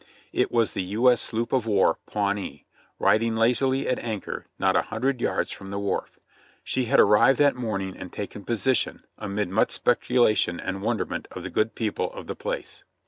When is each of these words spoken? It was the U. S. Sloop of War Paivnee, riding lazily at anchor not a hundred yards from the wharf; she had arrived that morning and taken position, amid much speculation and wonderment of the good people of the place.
It 0.33 0.51
was 0.51 0.73
the 0.73 0.81
U. 0.81 1.11
S. 1.11 1.21
Sloop 1.21 1.53
of 1.53 1.67
War 1.67 1.99
Paivnee, 2.09 2.65
riding 2.97 3.35
lazily 3.35 3.87
at 3.87 3.99
anchor 3.99 4.47
not 4.57 4.75
a 4.75 4.81
hundred 4.81 5.21
yards 5.21 5.51
from 5.51 5.69
the 5.69 5.77
wharf; 5.77 6.17
she 6.63 6.85
had 6.85 6.99
arrived 6.99 7.37
that 7.37 7.55
morning 7.55 7.95
and 7.95 8.11
taken 8.11 8.43
position, 8.43 9.05
amid 9.19 9.49
much 9.49 9.69
speculation 9.71 10.59
and 10.59 10.81
wonderment 10.81 11.27
of 11.29 11.43
the 11.43 11.51
good 11.51 11.75
people 11.75 12.11
of 12.13 12.25
the 12.25 12.35
place. 12.35 12.83